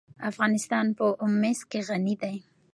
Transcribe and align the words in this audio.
افغانستان 0.29 0.85
په 0.97 1.05
مس 1.41 1.59
غني 1.89 2.15
دی. 2.21 2.35